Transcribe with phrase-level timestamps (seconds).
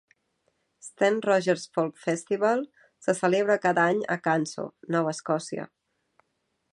[0.85, 2.63] "Stan Rogers Folk Festival"
[3.07, 4.65] se celebra cada any a Canso,
[4.97, 5.69] Nova Escòcia.